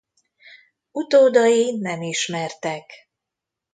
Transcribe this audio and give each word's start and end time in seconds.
Utódai 0.91 1.77
nem 1.79 2.01
ismertek. 2.01 2.91